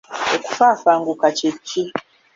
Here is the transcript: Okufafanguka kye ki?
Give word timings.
Okufafanguka 0.35 1.27
kye 1.37 1.49
ki? 1.67 1.83